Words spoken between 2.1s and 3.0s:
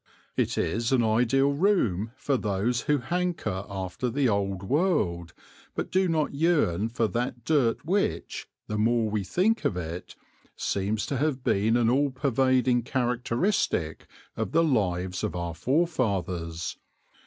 for those who